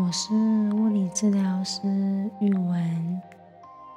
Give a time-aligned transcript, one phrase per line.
[0.00, 1.80] 我是物理治疗师
[2.40, 3.20] 玉文，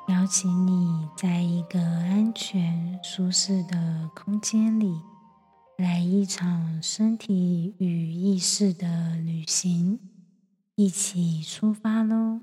[0.07, 4.99] 邀请你在一个安全、舒适的空间里，
[5.77, 9.99] 来一场身体与意识的旅行，
[10.73, 12.39] 一起出发喽！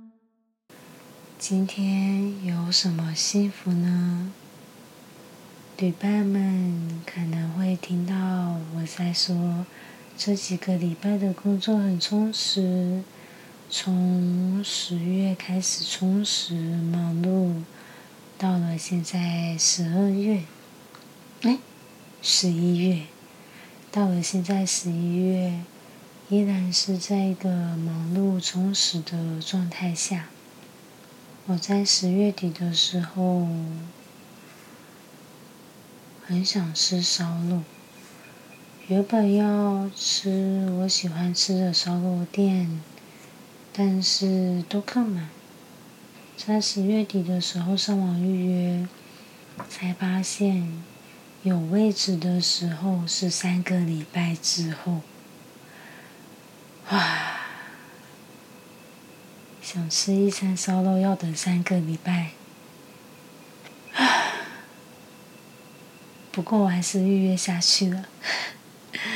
[1.36, 4.32] 今天有什么幸福呢？
[5.79, 8.14] 旅伴们可能会听到
[8.77, 9.66] 我在说，
[10.16, 13.02] 这几个礼拜的工作很充实，
[13.71, 17.62] 从十月开始充实忙碌，
[18.38, 20.45] 到了现在十二月，
[21.42, 21.59] 哎，
[22.23, 23.02] 十一月，
[23.92, 25.61] 到了现在十一月，
[26.30, 30.28] 依然是在一个忙碌充实的状态下。
[31.47, 33.48] 我在十月底的时候。
[36.27, 37.62] 很想吃烧肉，
[38.89, 42.83] 原本要吃我喜欢吃的烧肉店，
[43.78, 45.28] 但是都客满。
[46.36, 48.89] 在十月底的时候上网预约，
[49.69, 50.83] 才发现
[51.44, 55.03] 有位置的时候是三个礼拜之后。
[56.91, 57.36] 哇！
[59.62, 62.31] 想吃一餐烧肉要等三个礼拜。
[66.33, 68.06] 不过我还是预约下去了。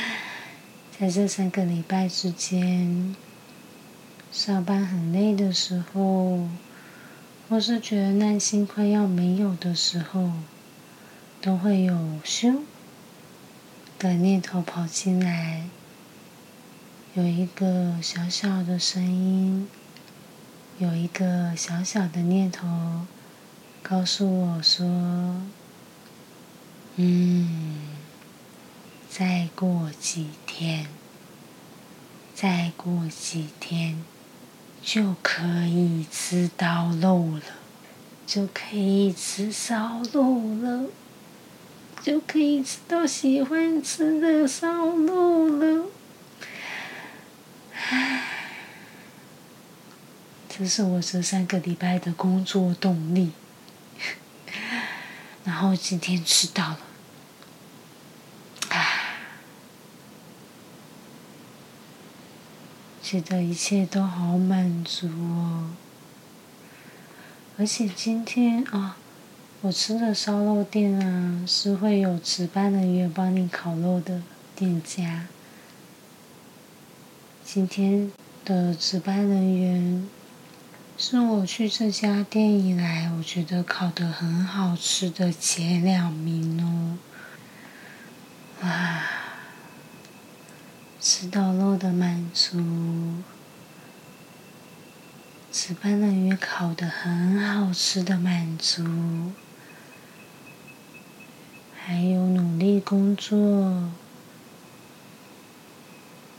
[0.97, 3.13] 在这三个礼拜之间，
[4.33, 6.49] 上班很累的时候，
[7.47, 10.31] 或是觉得耐心快要没有的时候，
[11.39, 11.93] 都会有
[12.25, 12.61] 咻
[13.99, 15.67] 的念头跑进来，
[17.13, 19.69] 有一个小小的声音，
[20.79, 23.05] 有一个小小的念头，
[23.83, 25.43] 告诉我说。
[26.95, 27.75] 嗯，
[29.07, 30.87] 再过几天，
[32.33, 34.03] 再过几天
[34.83, 37.41] 就可以吃到肉了，
[38.27, 40.87] 就可以吃烧肉了，
[42.01, 45.85] 就可以吃到喜欢吃的烧肉了。
[50.49, 53.31] 这是我这三个礼拜的工作动力。
[55.45, 56.79] 然后今天吃到了，
[58.69, 58.85] 啊，
[63.03, 65.71] 觉得一切都好满足哦。
[67.57, 68.95] 而且今天啊，
[69.61, 74.23] 我吃的烧肉店啊，是会有值班人员帮你烤肉的
[74.55, 75.27] 店家。
[77.43, 78.09] 今天
[78.45, 80.07] 的值班人员。
[80.95, 86.97] 是我去这家店以来，我觉得烤的很好吃的前两名哦。
[88.61, 89.03] 哇，
[91.05, 92.63] 吃到肉的满足，
[95.51, 99.33] 值班人员烤的很好吃的满足，
[101.75, 103.91] 还有努力工作，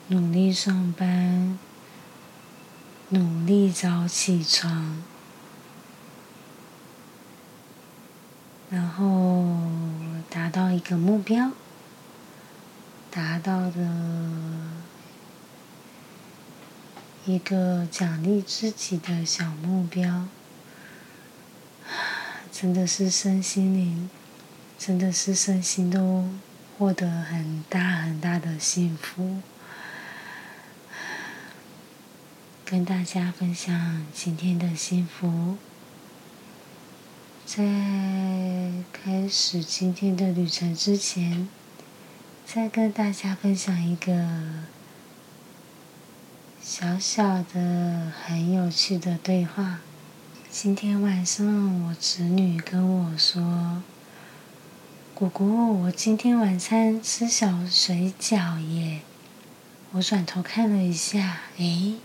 [0.08, 1.58] 努力上班。
[3.10, 5.04] 努力早起床，
[8.70, 9.44] 然后
[10.30, 11.50] 达到一个目标，
[13.14, 13.78] 达到的
[17.24, 20.26] 一个奖励自己的小目标，
[22.50, 24.10] 真的是身心灵，
[24.76, 26.28] 真的是身心都
[26.76, 29.40] 获得很大很大的幸福。
[32.66, 35.56] 跟大家分享今天的幸福。
[37.46, 37.62] 在
[38.92, 41.48] 开始今天的旅程之前，
[42.46, 44.28] 再跟大家分享一个
[46.62, 49.80] 小小的、很有趣的对话。
[50.50, 53.82] 今天晚上，我侄女跟我说
[55.14, 59.00] ：“姑姑，我今天晚餐吃小水饺耶。”
[59.92, 61.96] 我转头看了一下，诶。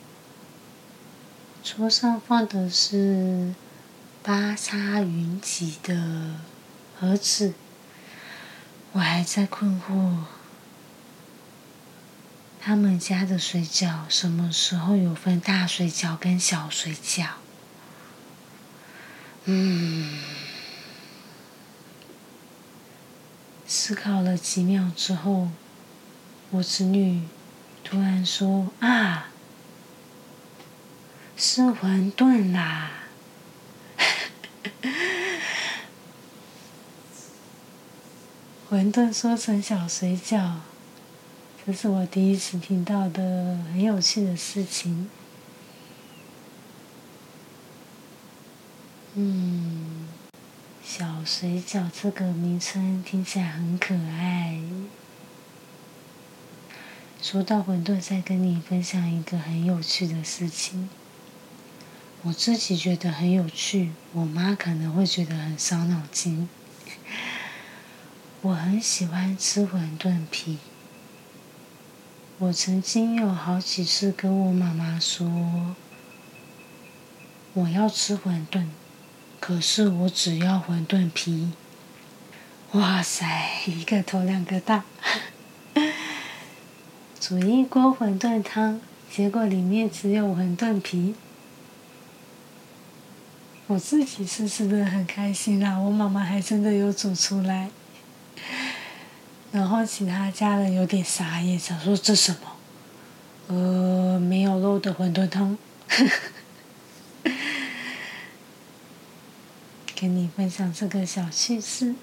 [1.61, 3.53] 桌上放的是
[4.23, 6.35] 巴沙云集的
[6.97, 7.53] 盒子，
[8.91, 10.23] 我还在困惑，
[12.59, 17.27] 他们家的水饺什么时候有分大水饺跟小水饺？
[19.45, 20.19] 嗯，
[23.65, 25.49] 思考了几秒之后，
[26.49, 27.23] 我侄女
[27.83, 29.27] 突然说：“啊！”
[31.37, 32.91] 是馄饨啦，
[38.71, 40.57] 馄饨说成小水饺，
[41.65, 45.09] 这是我第一次听到的很有趣的事情。
[49.15, 50.07] 嗯，
[50.83, 54.61] 小水饺这个名称听起来很可爱。
[57.19, 60.87] 说到馄饨，再跟你分享一个很有趣的事情。
[62.21, 66.47] 我自己觉得很有趣，我妈可能会觉得很伤脑筋。
[68.41, 70.59] 我很喜欢吃馄饨皮。
[72.37, 75.75] 我曾经有好几次跟我妈妈说，
[77.53, 78.67] 我要吃馄饨，
[79.41, 81.51] 可是我只要馄饨皮。
[82.71, 83.25] 哇塞，
[83.65, 84.85] 一个头两个大，
[87.19, 88.79] 煮一锅馄饨汤，
[89.11, 91.15] 结果里面只有馄饨皮。
[93.67, 97.69] 我自己是吃的很开心啦，我妈妈还真的有煮出来。
[99.51, 102.39] 然后其他家人有点傻眼，想说这什么？
[103.47, 105.57] 呃，没有肉的馄饨汤。
[109.99, 111.95] 跟你分享这个小趣事。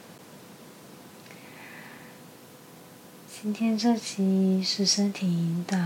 [3.40, 5.78] 今天这期是身体引导，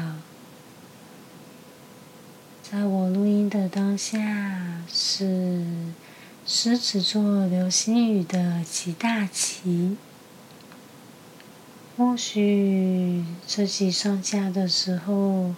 [2.62, 5.64] 在我录音的当下是
[6.46, 9.98] 狮子座流星雨的极大期。
[12.00, 15.54] 或许这集上架的时候，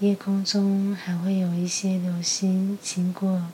[0.00, 3.44] 夜空中还会有一些流星经过。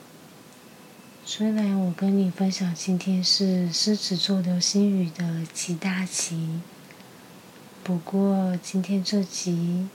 [1.25, 6.59] 虽然我跟你分享今天是狮子座流星雨的极大期，
[7.81, 9.87] 不过今天这集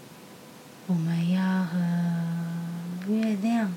[0.87, 1.77] 我们要和
[3.09, 3.75] 月亮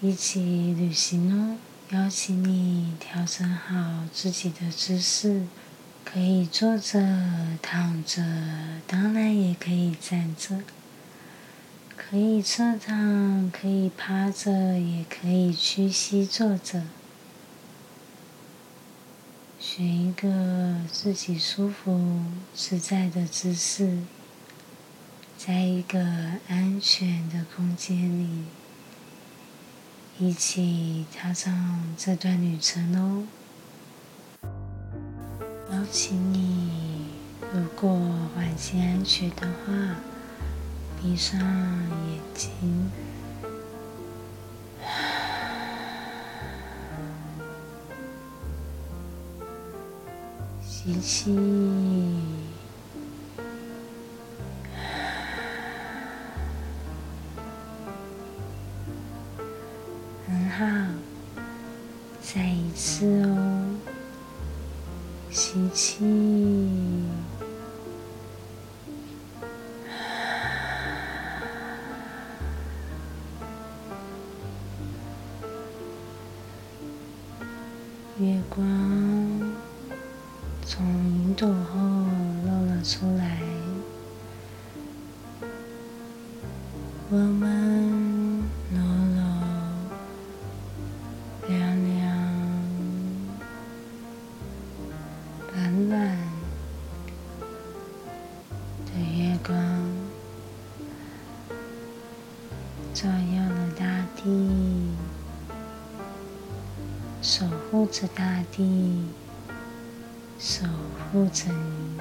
[0.00, 1.56] 一起旅行哦。
[1.90, 5.46] 邀请你调整好自己的姿势。
[6.10, 6.98] 可以坐着、
[7.60, 8.24] 躺着，
[8.86, 10.62] 当然也可以站着。
[11.94, 16.84] 可以侧躺，可以趴着，也可以屈膝坐着。
[19.60, 22.22] 选一个自己舒服、
[22.54, 23.98] 自在的姿势，
[25.36, 26.00] 在一个
[26.48, 28.44] 安全的空间里，
[30.18, 33.26] 一起踏上这段旅程哦。
[35.90, 36.70] 请你，
[37.52, 37.90] 如果
[38.34, 39.72] 环境安全的话，
[41.00, 42.90] 闭上眼睛，
[50.62, 51.34] 吸气，
[60.26, 60.66] 很好，
[62.22, 63.27] 再一次哦。
[65.30, 66.04] 吸气，
[107.70, 109.04] 护着大地，
[110.38, 110.64] 守
[111.12, 112.00] 护着你。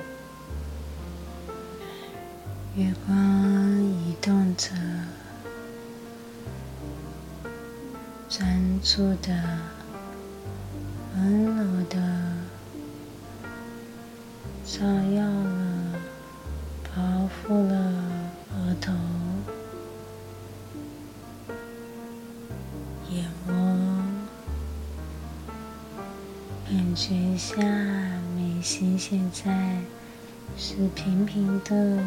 [2.81, 4.69] 月光移动着，
[8.29, 9.59] 专注的、
[11.15, 11.97] 温柔的，
[14.63, 15.99] 照耀了，
[16.95, 17.75] 保护了
[18.53, 18.93] 额头。
[27.07, 27.55] 觉一下
[28.35, 29.77] 眉心现在
[30.57, 32.03] 是平平的，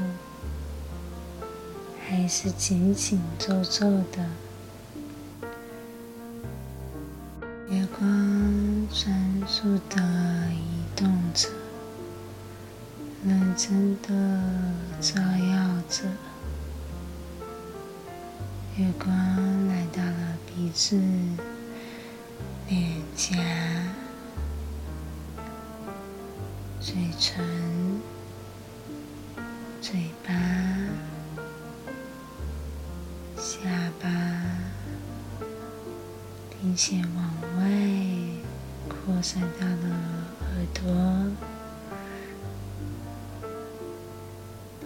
[2.07, 4.29] 还是紧紧皱皱的？
[7.71, 10.03] 月光专注的
[10.53, 11.49] 移动着，
[13.25, 14.09] 认真的
[15.01, 16.05] 照耀着。
[18.77, 19.09] 月光
[19.67, 21.01] 来到了鼻子、
[22.69, 23.35] 脸颊。
[26.83, 27.45] 嘴唇、
[29.83, 30.33] 嘴巴、
[33.37, 33.59] 下
[34.01, 34.09] 巴，
[36.49, 37.69] 并且往外
[38.89, 39.95] 扩散到了
[40.41, 40.83] 耳朵，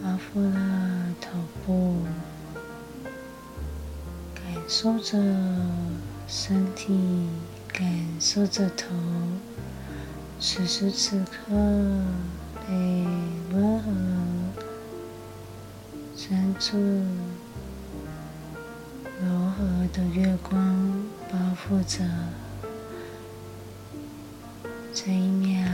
[0.02, 2.02] 包覆了头部，
[4.34, 5.16] 感受着
[6.26, 7.28] 身体
[7.72, 7.80] 感
[8.18, 8.88] 受着头，
[10.46, 11.54] 此时此刻
[12.68, 13.06] 被
[13.50, 13.90] 温和、
[16.14, 16.76] 专注、
[19.22, 20.92] 柔和的月光
[21.32, 22.04] 包覆着。
[24.92, 25.66] 这一秒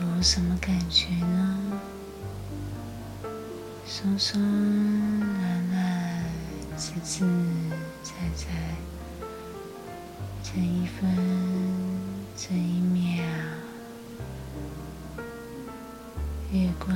[0.00, 1.80] 有什么感觉呢？
[3.84, 6.24] 松松软软，
[6.76, 7.26] 自自
[8.04, 8.46] 在在。
[10.44, 11.10] 这一分，
[12.44, 13.22] 这一秒，
[16.50, 16.92] 月光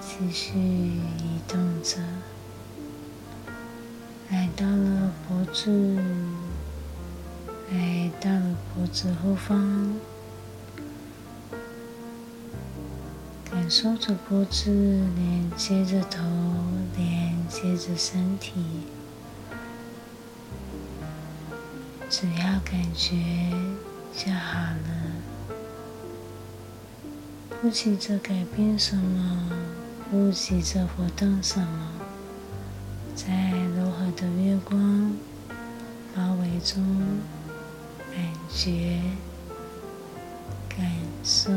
[0.00, 1.98] 继续移动着，
[4.30, 5.98] 来到了脖子，
[7.70, 9.92] 来到了脖子后方，
[13.50, 16.22] 感受着脖子连接着头，
[16.96, 18.54] 连接着身体。
[22.08, 23.16] 只要感觉
[24.14, 25.56] 就好了，
[27.60, 29.50] 不急着改变什么，
[30.10, 31.88] 不急着活动什么，
[33.16, 35.12] 在柔和的月光
[36.14, 36.84] 包围中，
[38.14, 38.22] 感
[38.54, 39.00] 觉、
[40.68, 40.86] 感
[41.24, 41.50] 受、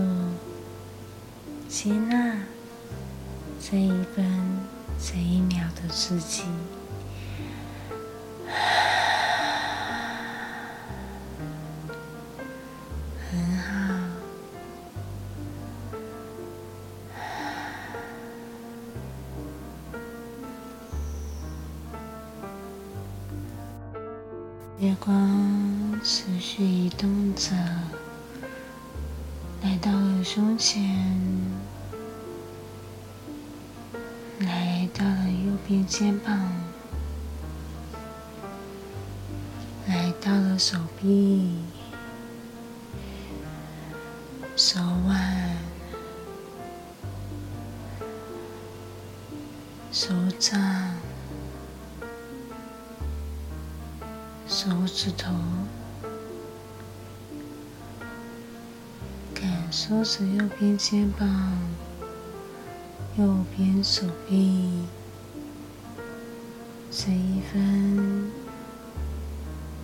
[1.68, 2.38] 接纳
[3.62, 4.26] 这一分、
[4.98, 6.44] 这一秒的自己。
[54.56, 55.34] 手指头，
[59.34, 61.28] 感受着右边肩膀、
[63.18, 64.86] 右边手臂，
[66.90, 68.32] 这一分、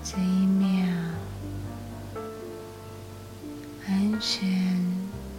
[0.02, 0.88] 这一秒，
[3.90, 4.80] 安全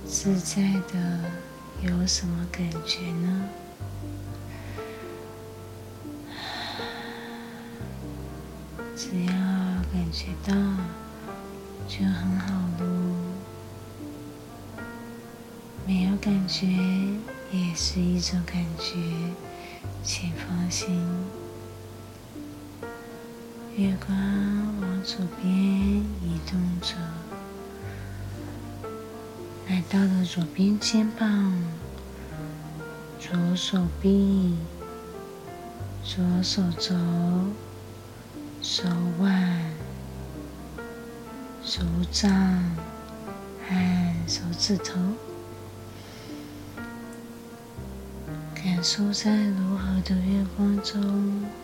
[0.06, 0.60] 自在
[0.92, 1.20] 的，
[1.80, 3.48] 有什么感觉呢？
[10.46, 10.54] 到
[11.86, 12.84] 就很好喽，
[15.86, 16.66] 没有感觉
[17.52, 18.96] 也是一种感觉，
[20.02, 21.00] 请放心。
[23.76, 24.16] 月光
[24.80, 26.96] 往左边移动着，
[29.68, 31.54] 来到了左边肩膀、
[33.18, 34.56] 左手臂、
[36.04, 36.94] 左手肘。
[38.64, 38.84] 手
[39.18, 39.60] 腕、
[41.64, 42.28] 手掌
[43.68, 44.98] 和手指头，
[48.52, 51.61] 感受在柔和的月光中。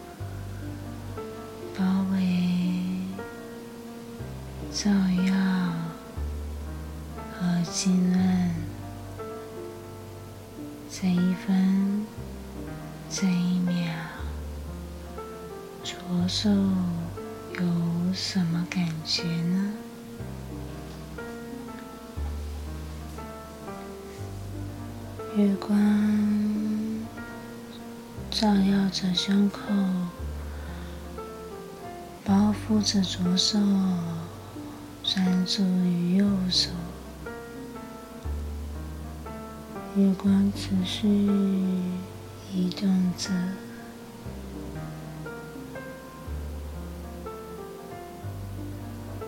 [29.18, 29.58] 胸口，
[32.24, 33.58] 包覆着左手，
[35.02, 36.70] 专注于右手。
[39.96, 41.08] 月光持续
[42.54, 43.30] 移动着。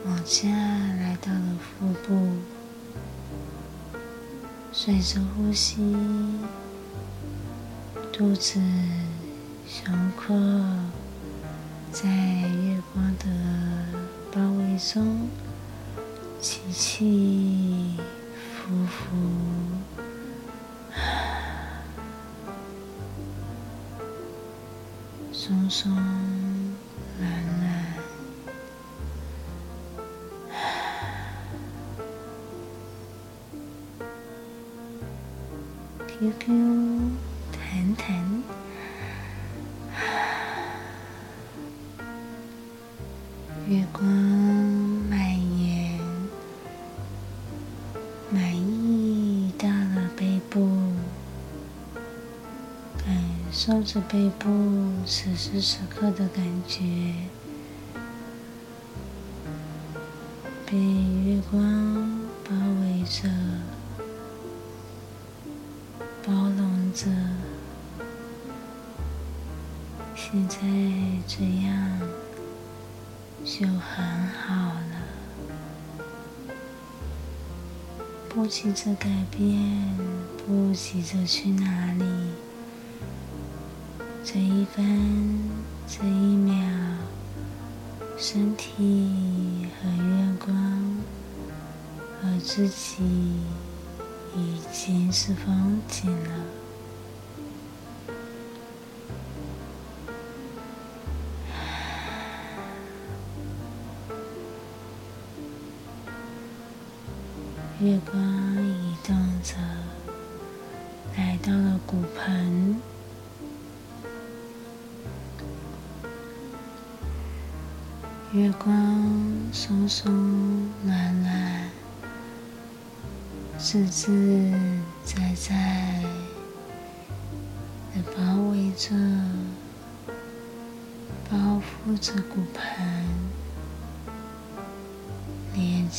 [0.06, 2.28] 往下来到了腹部，
[4.70, 5.96] 随着呼吸，
[8.12, 8.60] 肚子、
[9.72, 10.36] 胸廓
[11.92, 13.26] 在月光的
[14.32, 15.30] 包围中
[16.40, 17.96] 起起
[18.34, 19.16] 伏伏，
[25.32, 25.94] 松松
[27.20, 27.62] 软软。
[36.08, 36.46] Q Q，
[37.52, 38.42] 弹弹
[43.92, 44.04] 光
[45.10, 45.18] 蔓
[45.58, 46.00] 延，
[48.30, 50.60] 满意到了背部，
[52.98, 53.06] 感
[53.52, 54.48] 受着背部，
[55.04, 56.82] 此时此刻的感觉。
[60.66, 63.28] 被月光包围着。
[66.24, 67.06] 包容着。
[70.14, 70.58] 现在
[71.26, 71.98] 这样。
[73.50, 75.02] 就很好了，
[78.28, 79.98] 不急着改变，
[80.46, 82.04] 不急着去哪里。
[84.22, 85.40] 这一分，
[85.88, 86.54] 这一秒，
[88.16, 90.54] 身体和月光
[92.22, 93.02] 和自己
[94.36, 96.59] 已经是风景了。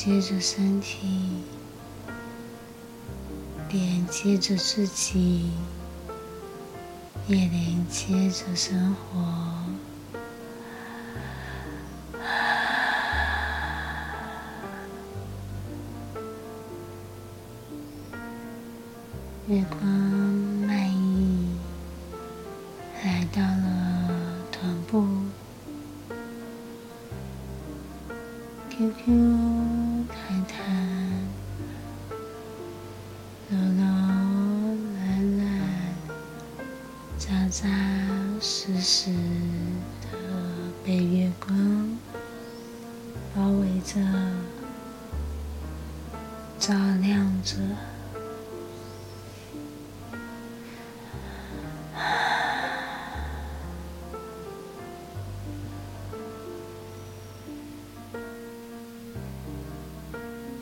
[0.03, 1.43] 接着身体。
[3.69, 5.51] 连接着自己，
[7.27, 9.21] 也连接着生活。
[19.47, 20.20] 月光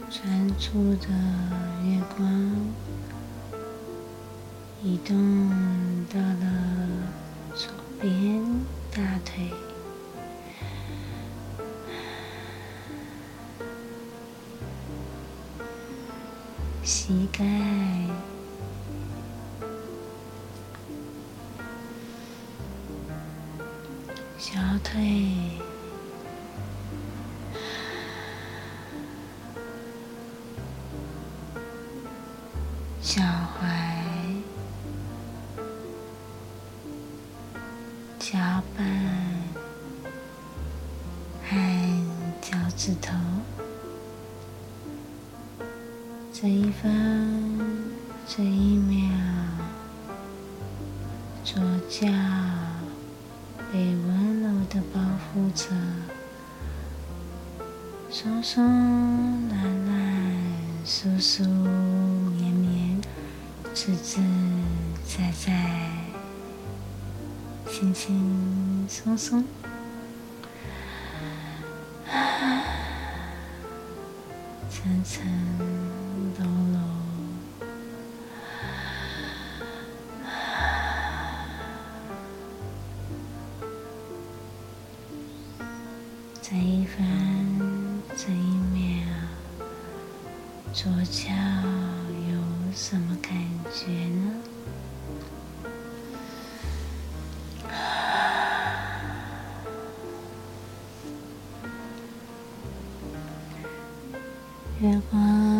[0.09, 1.07] 专注的
[1.83, 2.73] 月光
[4.81, 5.79] 移动。
[6.11, 7.13] 到了
[7.53, 8.43] 左边
[8.91, 9.53] 大腿、
[16.83, 17.45] 膝盖、
[42.79, 43.13] 指头，
[46.31, 47.59] 这一分
[48.25, 49.11] 这一秒，
[51.43, 52.07] 左脚
[53.69, 55.65] 被温柔的保护着，
[58.09, 58.63] 松松
[59.49, 59.93] 软软，
[60.85, 63.01] 舒舒绵绵，
[63.73, 64.21] 自自
[65.05, 65.51] 在在。
[67.69, 69.43] 轻轻松松，
[75.03, 75.68] 层
[104.81, 105.58] 月光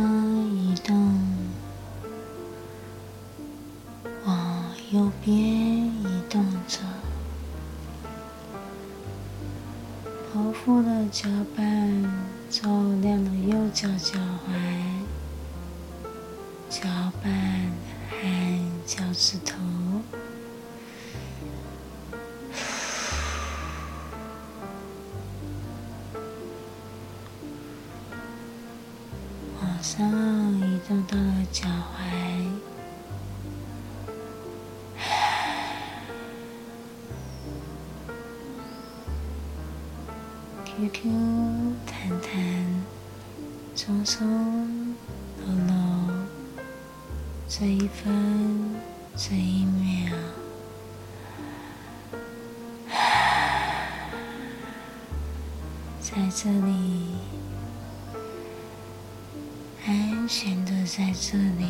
[40.87, 41.09] qq
[41.85, 42.85] 弹弹
[43.75, 44.95] 松松
[45.45, 46.09] 落落
[47.49, 48.79] 这一分
[49.17, 50.15] 这一秒
[55.99, 57.15] 在这里
[59.85, 61.65] 安全的在这里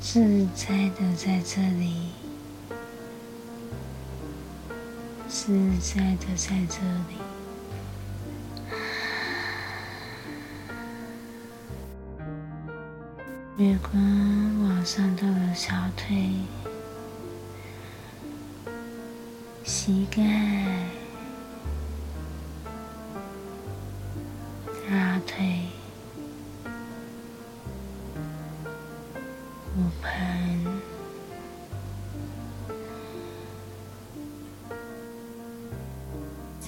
[0.00, 2.19] 自在的在这里。
[5.50, 7.18] 自在的在这里。
[13.56, 16.30] 月光往上到了小腿。
[19.64, 20.22] 膝盖、
[24.88, 25.62] 大腿、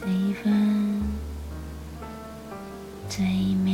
[0.05, 1.01] 这一分、
[3.09, 3.73] 这一秒、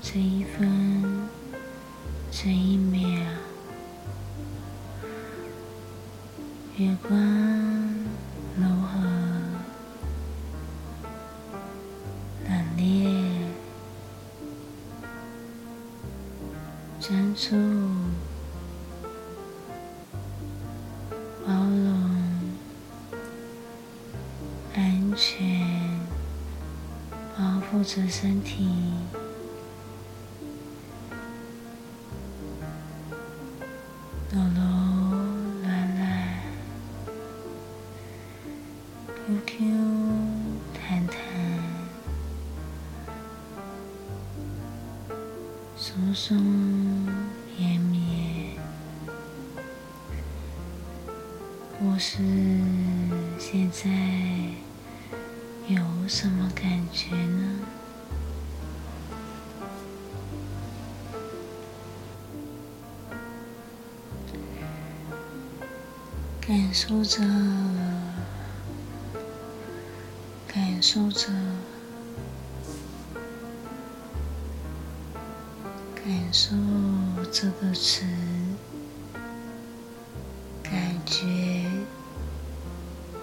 [0.00, 1.28] 这一分、
[2.30, 3.00] 这一秒。
[6.78, 7.53] 月光
[27.94, 28.66] 着身体。
[34.32, 34.60] 柔柔
[35.62, 36.02] 软软。
[39.06, 39.56] Q Q，
[40.74, 41.16] 弹弹，
[45.76, 46.36] 松松
[47.56, 48.58] 绵绵，
[51.80, 52.18] 我是
[53.38, 53.88] 现在
[55.68, 57.60] 有什么感觉呢？
[66.74, 67.22] 受着。
[70.48, 71.28] 感受着，
[75.94, 76.54] 感受
[77.32, 78.04] 这个词，
[80.62, 80.72] 感
[81.04, 81.24] 觉，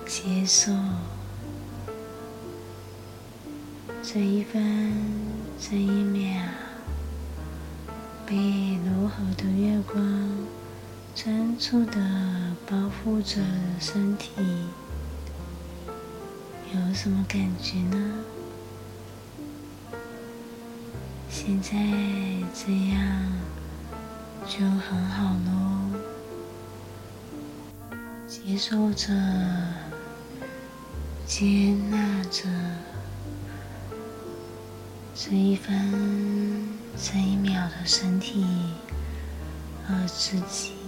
[0.05, 0.73] 接受，
[4.03, 4.83] 这一分，
[5.57, 6.43] 这一秒，
[8.25, 8.35] 被
[8.85, 10.03] 柔和的月光
[11.15, 12.01] 专注的
[12.71, 13.41] 保护着
[13.81, 14.31] 身体。
[16.73, 18.23] 有什么感觉呢？
[21.29, 21.71] 现在
[22.53, 23.29] 这样
[24.47, 25.99] 就很好喽。
[28.25, 29.13] 接受着，
[31.27, 32.47] 接纳着
[35.13, 38.45] 这一分这一秒的身体
[39.85, 40.80] 和自己。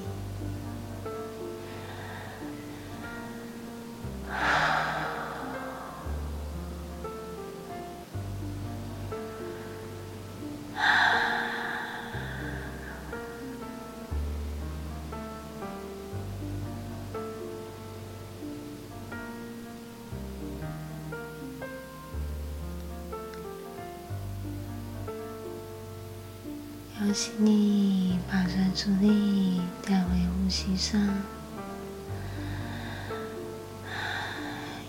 [27.06, 31.02] 邀请你把专注力带回呼吸上，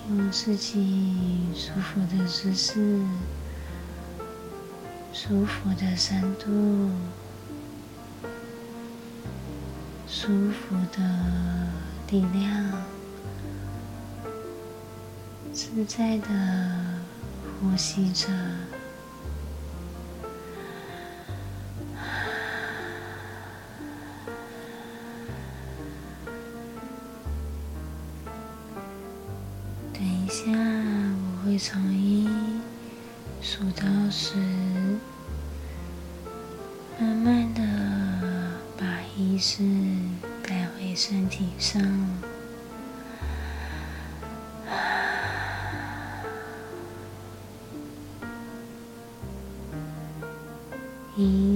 [0.09, 3.05] 用自己舒服的姿势、
[5.13, 6.89] 舒服的深度、
[10.07, 11.03] 舒服的
[12.13, 12.85] 力量，
[15.53, 16.29] 自在的
[17.61, 18.29] 呼吸着。
[40.85, 41.83] 回身体上。
[51.17, 51.54] 一。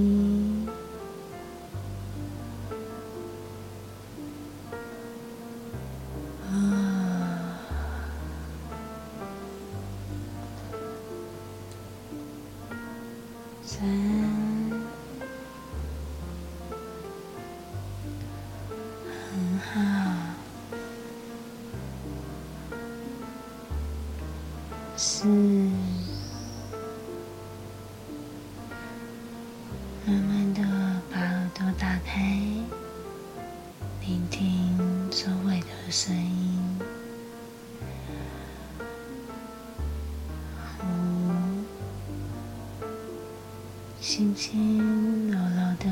[44.01, 45.85] 轻轻牢牢的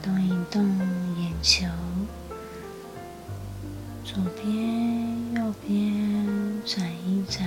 [0.00, 0.64] 动一动
[1.18, 1.66] 眼球，
[4.04, 7.44] 左边、右边转一转。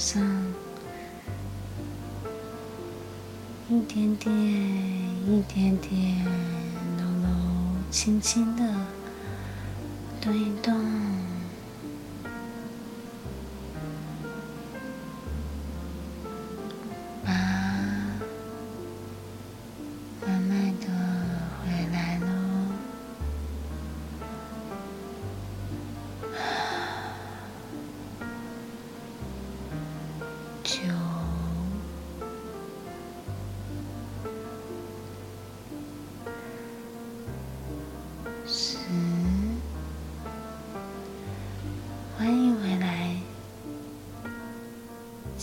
[0.00, 0.22] 上，
[3.68, 6.24] 一点点，一点点，
[6.96, 7.28] 柔柔
[7.90, 8.64] 轻轻的
[10.22, 11.29] 动一动。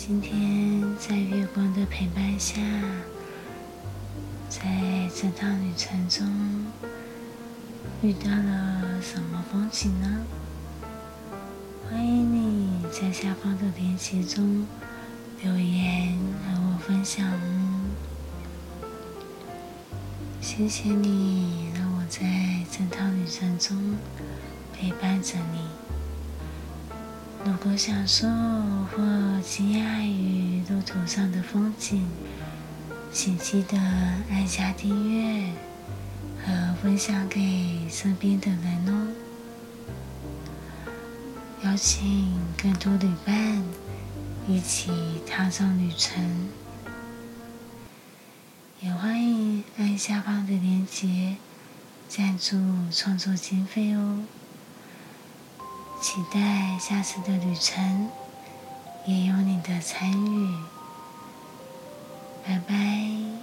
[0.08, 2.62] 今天在月光的陪伴下，
[4.48, 4.62] 在
[5.13, 6.26] 这趟旅程中
[8.02, 10.26] 遇到了什么风景呢？
[11.89, 14.65] 欢迎你在下方的链接中
[15.43, 17.30] 留言和我分享。
[20.39, 23.98] 谢谢你让我在这趟旅程中
[24.72, 25.87] 陪伴着你。
[27.48, 32.06] 如果享受或惊讶于路途上的风景，
[33.14, 33.78] 请记得
[34.30, 35.54] 按下订阅
[36.44, 39.08] 和分享给身边的人哦。
[41.64, 43.64] 邀请更多旅伴
[44.46, 44.92] 一起
[45.26, 46.50] 踏上旅程，
[48.82, 51.38] 也欢迎按下方的链接
[52.10, 52.58] 赞助
[52.92, 54.26] 创作经费哦。
[56.00, 58.10] 期待下次的旅程
[59.06, 60.56] 也有你的参与，
[62.46, 63.37] 拜拜。